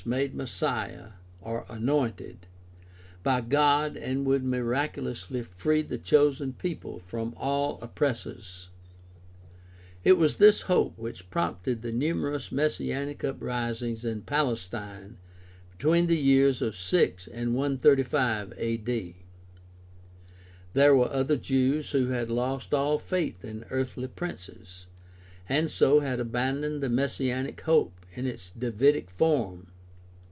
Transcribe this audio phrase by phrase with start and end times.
[0.03, 1.09] made Messiah
[1.45, 2.47] (Anointed)—
[3.23, 8.69] by God and would miraculously free the chosen people from all oppressors.
[10.03, 15.19] It was this hope which prompted the numerous messianic uprisings in Palestine
[15.77, 19.15] between the years 6 and 135 a.d.
[20.73, 24.87] There were other Jews who had lost all faith in earthly princes,
[25.47, 29.67] and so had abandoned the messianic hope in its Davidic form.